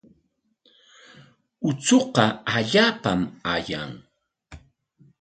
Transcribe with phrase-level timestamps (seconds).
[1.69, 3.21] Uchuqa allaapam
[3.53, 3.91] ayan.